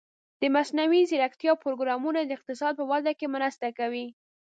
د 0.41 0.43
مصنوعي 0.55 1.01
ځیرکتیا 1.09 1.53
پروګرامونه 1.63 2.19
د 2.23 2.29
اقتصاد 2.37 2.73
په 2.77 2.85
وده 2.91 3.11
کې 3.19 3.33
مرسته 3.35 3.67
کوي. 3.79 4.07